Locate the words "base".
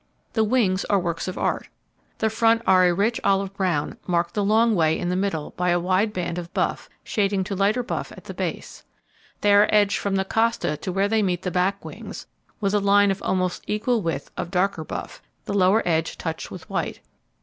8.33-8.83